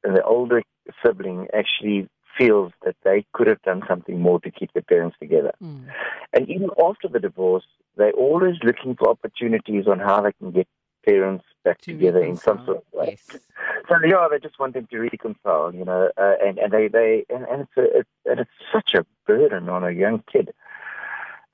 [0.04, 0.64] an older
[1.04, 5.54] sibling, actually feels that they could have done something more to keep their parents together.
[5.62, 5.86] Mm.
[6.34, 7.66] And even after the divorce,
[7.96, 10.68] they're always looking for opportunities on how they can get
[11.06, 12.54] parents back to together reconcile.
[12.54, 13.18] in some sort of way.
[13.30, 13.42] Yes.
[13.90, 17.26] So yeah, they just want them to reconcile, you know, uh, and and they they
[17.30, 20.54] and, and it's a, it, and it's such a burden on a young kid.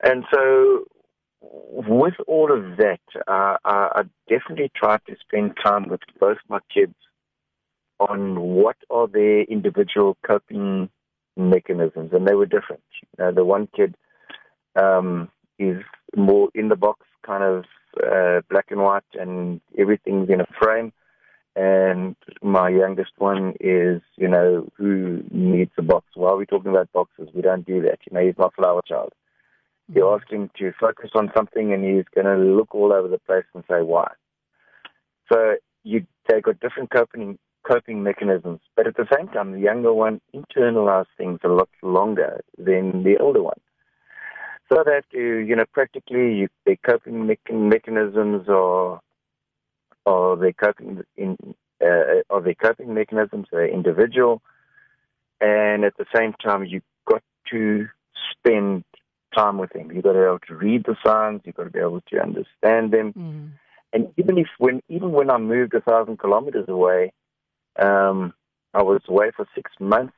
[0.02, 0.84] And so,
[1.40, 6.60] with all of that, uh, I, I definitely tried to spend time with both my
[6.72, 6.94] kids
[8.00, 10.88] on what are their individual coping
[11.36, 12.82] mechanisms, and they were different.
[13.22, 13.94] Uh, the one kid
[14.80, 15.82] um, is
[16.16, 17.64] more in the box, kind of
[18.02, 20.92] uh, black and white, and everything's in a frame.
[21.56, 26.06] And my youngest one is, you know, who needs a box?
[26.14, 27.28] Why are we talking about boxes?
[27.34, 27.98] We don't do that.
[28.08, 29.12] You know, he's my flower child.
[29.92, 30.22] You mm-hmm.
[30.22, 33.44] ask him to focus on something, and he's going to look all over the place
[33.54, 34.12] and say why.
[35.30, 38.60] So you they got different coping coping mechanisms.
[38.76, 43.16] But at the same time, the younger one internalizes things a lot longer than the
[43.18, 43.60] older one.
[44.72, 49.00] So that, uh, you know, practically you, their coping me- mechanisms are,
[50.06, 51.36] are their coping in,
[51.82, 54.42] uh, are their coping mechanisms, they're individual.
[55.40, 57.88] And at the same time, you've got to
[58.30, 58.84] spend
[59.34, 59.90] time with them.
[59.90, 61.40] You've got to be able to read the signs.
[61.44, 63.12] You've got to be able to understand them.
[63.12, 63.50] Mm.
[63.92, 67.12] And even if when even when I moved a thousand kilometers away,
[67.78, 68.32] um,
[68.74, 70.14] I was away for six months,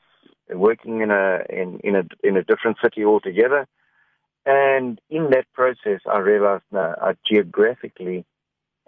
[0.51, 3.67] working in a in, in a in a different city altogether.
[4.45, 8.25] And in that process, I realized no, I geographically,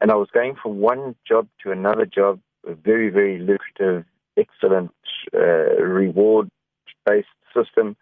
[0.00, 4.04] and I was going from one job to another job, a very very lucrative,
[4.36, 4.92] excellent
[5.32, 5.38] uh,
[5.82, 7.96] reward-based system,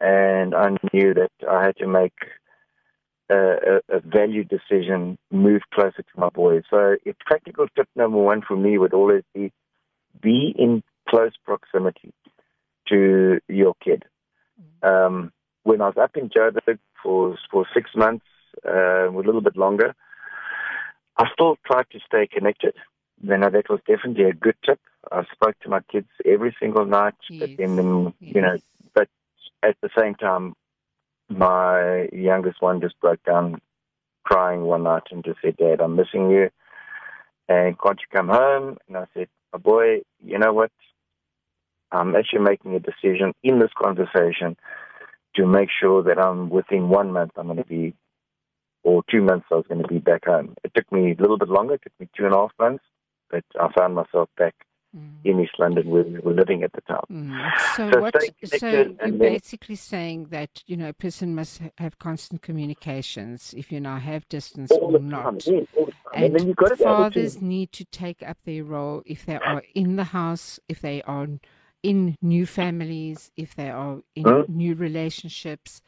[0.00, 2.14] and I knew that I had to make
[3.30, 6.62] a, a, value decision, move closer to my boys.
[6.70, 9.52] So, a practical tip number one for me would always be
[10.20, 12.12] be in close proximity
[12.88, 14.04] to your kid.
[14.82, 18.26] Um, when I was up in Joburg for for six months,
[18.66, 19.94] uh, a little bit longer,
[21.16, 22.74] I still tried to stay connected.
[23.22, 24.80] You know, that was definitely a good tip.
[25.10, 27.40] I spoke to my kids every single night, yes.
[27.40, 28.34] but then yes.
[28.34, 28.56] you know,
[28.94, 29.08] but
[29.62, 30.54] at the same time,
[31.28, 33.60] my youngest one just broke down
[34.24, 36.50] crying one night and just said, "Dad, I'm missing you."
[37.48, 38.76] And can't you come home?
[38.86, 40.70] And I said, a boy, you know what?
[41.90, 44.56] I'm actually making a decision in this conversation
[45.36, 47.94] to make sure that I'm within one month I'm going to be,
[48.82, 50.54] or two months I was going to be back home.
[50.64, 51.74] It took me a little bit longer.
[51.74, 52.84] It took me two and a half months,
[53.30, 54.54] but I found myself back
[54.96, 55.12] mm.
[55.24, 57.00] in East London where we were living at the time.
[57.10, 57.58] Mm.
[57.76, 61.98] So, so, what, so you're then, basically saying that, you know, a person must have
[61.98, 65.46] constant communications if you now have distance or not.
[65.46, 65.60] Yeah,
[66.14, 67.44] and, and fathers to...
[67.44, 71.28] Need to take up their role if they are in the house, if they are
[71.82, 74.44] in new families, if they are in huh?
[74.48, 75.80] new relationships.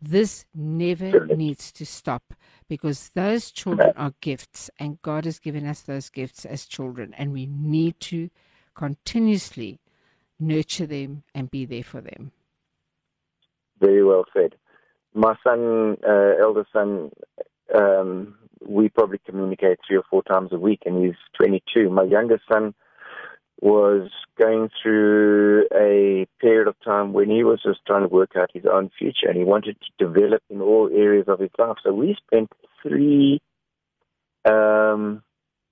[0.00, 2.34] This never needs to stop
[2.68, 7.32] because those children are gifts and God has given us those gifts as children and
[7.32, 8.30] we need to
[8.74, 9.80] continuously
[10.38, 12.32] nurture them and be there for them.
[13.80, 14.54] Very well said.
[15.14, 17.10] My son, uh, elder son,
[17.74, 18.36] um,
[18.66, 21.90] we probably communicate three or four times a week, and he's 22.
[21.90, 22.74] My youngest son
[23.60, 28.50] was going through a period of time when he was just trying to work out
[28.52, 31.76] his own future, and he wanted to develop in all areas of his life.
[31.82, 32.50] So we spent
[32.82, 33.40] three,
[34.44, 35.22] um,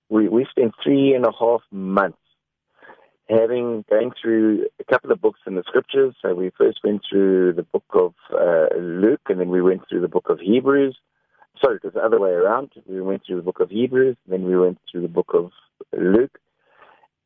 [0.09, 2.19] we we spent three and a half months
[3.29, 6.15] having going through a couple of books in the scriptures.
[6.23, 10.01] So we first went through the book of uh, Luke, and then we went through
[10.01, 10.97] the book of Hebrews.
[11.61, 12.71] Sorry, it was the other way around.
[12.87, 15.51] We went through the book of Hebrews, then we went through the book of
[15.93, 16.39] Luke.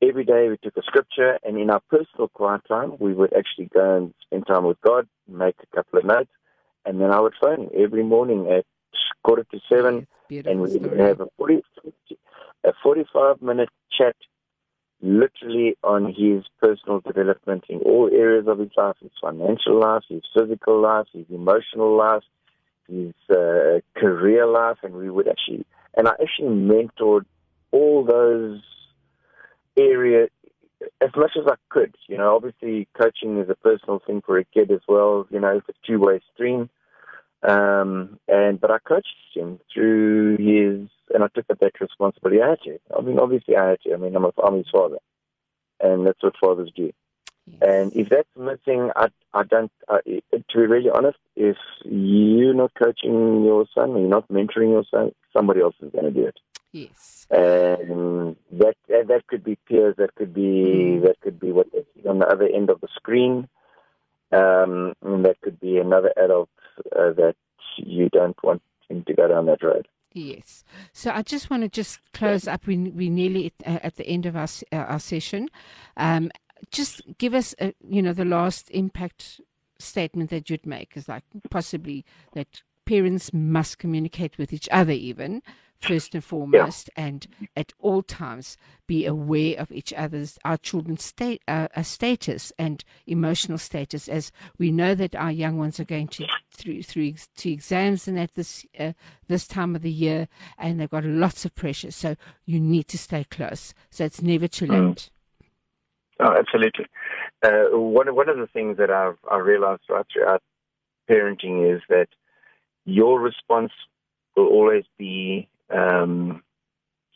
[0.01, 3.67] Every day we took a scripture, and in our personal quiet time, we would actually
[3.67, 6.31] go and spend time with God, make a couple of notes,
[6.85, 8.65] and then I would phone every morning at
[9.25, 11.63] quarter to seven, and we would have a 40,
[12.65, 14.15] a 45 minute chat
[15.01, 20.23] literally on his personal development in all areas of his life, his financial life, his
[20.37, 22.23] physical life, his emotional life,
[22.89, 25.65] his uh, career life, and we would actually,
[25.97, 27.25] and I actually mentored
[27.71, 28.63] all those
[29.77, 30.31] areas
[31.01, 31.95] as much as I could.
[32.07, 35.27] You know, obviously coaching is a personal thing for a kid as well.
[35.31, 36.71] You know, it's a two-way stream.
[37.43, 42.43] Um, and but I coached him through his, and I took up that responsibility.
[42.43, 42.79] I had to.
[42.97, 43.95] I mean, obviously I had to.
[43.95, 44.99] I mean, I'm, a, I'm his father,
[45.81, 46.93] and that's what fathers do.
[47.51, 47.63] Yes.
[47.63, 49.71] And if that's missing, I, I don't.
[49.89, 50.01] I,
[50.33, 54.85] to be really honest, if you're not coaching your son, or you're not mentoring your
[54.91, 56.39] son, somebody else is going to do it.
[56.73, 57.27] yes.
[57.31, 61.03] And that that could be peers, that could be Mm.
[61.03, 61.67] that could be what
[62.09, 63.49] on the other end of the screen,
[64.33, 66.51] um, and that could be another adult
[66.97, 67.37] uh, that
[67.77, 69.87] you don't want him to go down that road.
[70.15, 70.65] Yes.
[70.93, 72.67] So I just want to just close up.
[72.67, 75.49] We we nearly at, uh, at the end of our uh, our session.
[75.97, 76.31] Um,
[76.71, 79.41] just give us, a, you know, the last impact
[79.79, 85.43] statement that you'd make is like possibly that parents must communicate with each other, even
[85.79, 88.57] first and foremost, and at all times
[88.89, 94.33] be aware of each other's our children's state uh, uh, status and emotional status, as
[94.59, 98.35] we know that our young ones are going to through through to exams and at
[98.35, 98.93] this uh,
[99.29, 100.27] this time of the year,
[100.59, 101.93] and they've got lots of pressure.
[101.93, 103.73] So you need to stay close.
[103.91, 104.89] So it's never too Mm.
[104.89, 105.11] late.
[106.21, 106.87] Oh, absolutely.
[107.43, 110.43] Uh, one one of the things that I've I realized right throughout
[111.09, 112.09] parenting is that
[112.85, 113.73] your response
[114.37, 116.43] will always be um,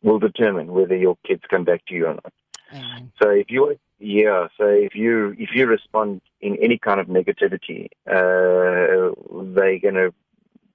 [0.03, 2.33] will determine whether your kids come back to you or not.
[2.73, 3.13] Amen.
[3.21, 7.87] So if you yeah, so if you if you respond in any kind of negativity,
[8.07, 9.15] uh,
[9.55, 10.13] they're going to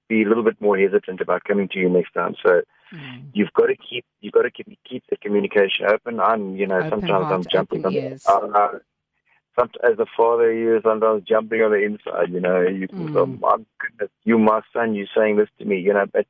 [0.08, 2.34] be a little bit more hesitant about coming to you next time.
[2.42, 2.62] So
[2.92, 3.28] Mm.
[3.34, 6.20] you've got to keep you've got to keep keep the communication open.
[6.20, 8.22] I'm you know Open sometimes I'm jumping on ears.
[8.22, 8.78] the, uh,
[9.58, 12.32] some, as a father you're sometimes jumping on the inside.
[12.32, 13.14] You know you Mm.
[13.16, 16.26] oh, my goodness you my son you saying this to me you know but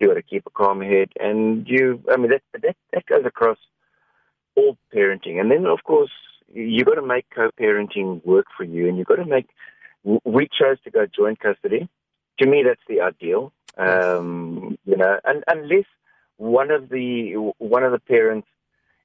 [0.00, 3.24] you got to keep a calm head and you I mean that that that goes
[3.26, 3.58] across
[4.56, 6.10] all parenting and then of course
[6.52, 9.48] you've got to make co-parenting work for you and you've got to make
[10.24, 11.88] we chose to go joint custody
[12.38, 15.86] to me that's the ideal um, you know, and unless
[16.36, 18.48] one of the one of the parents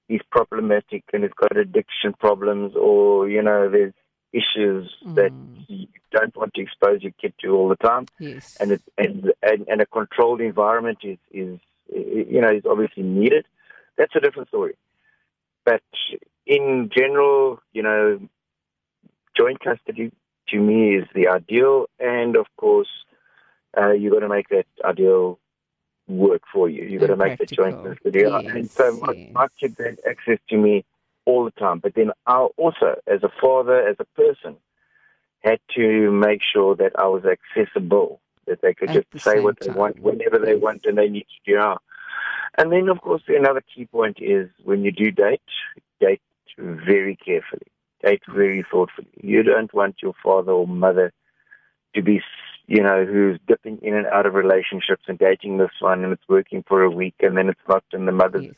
[0.10, 3.94] is problematic and has got addiction problems, or you know, there's
[4.34, 5.66] issues that Mm.
[5.68, 8.58] you don't want to expose your kid to all the time, Yes.
[8.60, 11.60] and it, and, and and a controlled environment is is
[11.90, 13.46] you know is obviously needed.
[13.98, 14.76] That's a different story.
[15.66, 15.82] But
[16.46, 18.20] in general, you know,
[19.36, 20.12] joint custody
[20.50, 22.88] to me is the ideal, and of course,
[23.76, 25.40] uh, you got to make that ideal
[26.08, 26.84] work for you.
[26.86, 28.32] You've got to make the joint practical.
[28.32, 29.34] custody, and so my, yes.
[29.34, 30.86] my kids had access to me
[31.26, 31.80] all the time.
[31.80, 34.56] But then I also, as a father, as a person,
[35.42, 39.40] had to make sure that I was accessible, that they could At the just say
[39.40, 41.82] what they want whenever they want, and they need to do out.
[42.58, 45.42] And then, of course, another key point is when you do date,
[46.00, 46.22] date
[46.58, 47.68] very carefully,
[48.04, 49.08] date very thoughtfully.
[49.22, 51.14] You don't want your father or mother
[51.96, 52.22] to be,
[52.68, 56.28] you know, who's dipping in and out of relationships and dating this one, and it's
[56.28, 58.56] working for a week, and then it's not, and the mother's Yes.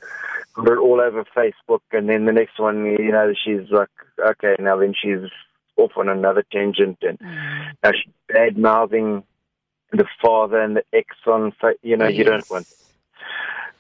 [0.55, 3.89] got it all over Facebook, and then the next one, you know, she's like,
[4.19, 5.29] okay, now then she's
[5.77, 7.75] off on another tangent, and Mm.
[7.83, 9.23] now she's bad mouthing
[9.91, 12.67] the father and the ex on, you know, you don't want.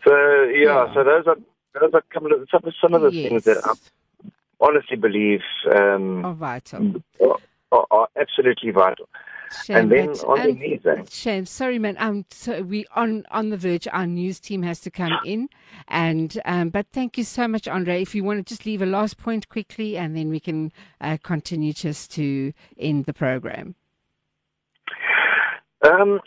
[0.07, 0.13] So
[0.43, 0.93] yeah, Yeah.
[0.93, 1.37] so those are
[1.79, 3.73] those are couple of some, some of the things that I
[4.61, 5.41] honestly believe
[5.75, 7.01] um, Are vital.
[7.71, 9.07] are, are absolutely vital.
[9.65, 11.03] Shame, and then but on the knees, eh?
[11.09, 11.45] Shame.
[11.45, 11.95] Sorry, man.
[11.99, 13.87] Um, so we on on the verge.
[13.91, 15.49] Our news team has to come in,
[15.87, 18.01] and um, but thank you so much, Andre.
[18.01, 20.71] If you want to just leave a last point quickly, and then we can
[21.01, 23.75] uh, continue just to end the program.
[25.83, 26.19] Um,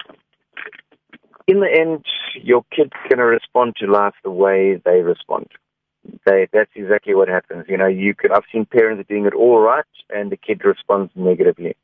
[1.47, 2.05] in the end,
[2.43, 5.49] your kid's going to respond to life the way they respond.
[6.27, 7.66] They, that's exactly what happens.
[7.68, 8.33] You know, you could.
[8.33, 11.77] I've seen parents doing it all right, and the kid responds negatively.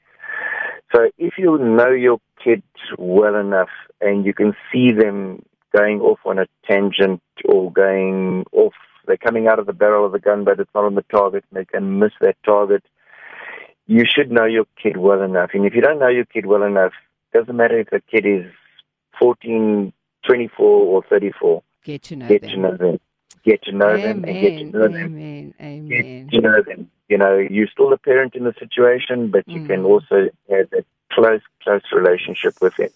[0.95, 2.62] So if you know your kid
[2.99, 3.68] well enough,
[4.01, 5.43] and you can see them
[5.76, 8.72] going off on a tangent or going off
[9.07, 11.45] They're coming out of the barrel of the gun, but it's not on the target.
[11.51, 12.84] And they can miss that target.
[13.86, 15.51] You should know your kid well enough.
[15.55, 16.93] And if you don't know your kid well enough,
[17.32, 18.51] doesn't matter if the kid is
[19.18, 19.93] 14,
[20.26, 21.62] 24, or 34.
[21.84, 22.51] Get to know Get them.
[22.51, 23.01] to know them.
[23.45, 24.72] Get to know them and get to Amen.
[24.72, 25.07] know them.
[25.07, 25.55] Amen.
[25.89, 26.28] Get Amen.
[26.32, 26.91] to know them.
[27.09, 29.86] You know, you're still a parent in the situation, but you can Mm.
[29.86, 32.90] also have a close, close relationship with them,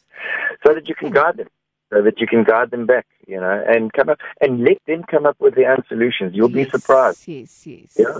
[0.67, 1.49] so that you can guide them,
[1.91, 3.07] so that you can guide them back.
[3.27, 6.35] You know, and come up and let them come up with their own solutions.
[6.35, 7.27] You'll be surprised.
[7.27, 7.97] Yes, yes.
[7.97, 8.19] Yeah.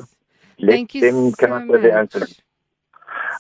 [0.59, 2.41] Let Thank you them come so up with their own solutions.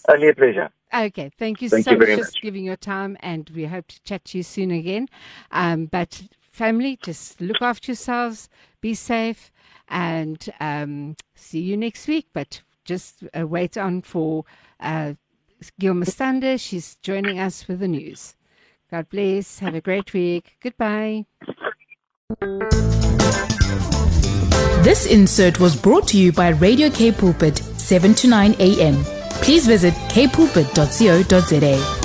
[0.08, 0.70] Only a pleasure.
[0.94, 4.02] Okay, thank you Thank so you much for giving your time, and we hope to
[4.02, 5.08] chat to you soon again.
[5.50, 8.50] Um, but family, just look after yourselves,
[8.82, 9.50] be safe,
[9.92, 12.26] and um, see you next week.
[12.32, 14.44] But just uh, wait on for
[14.80, 15.12] uh,
[15.78, 16.58] Gilma Stander.
[16.58, 18.34] She's joining us with the news.
[18.90, 19.60] God bless.
[19.60, 20.56] Have a great week.
[20.60, 21.26] Goodbye.
[24.82, 29.04] This insert was brought to you by Radio Cape Pulpit, 7 to 9 a.m.
[29.42, 32.01] Please visit capepulpit.co.za.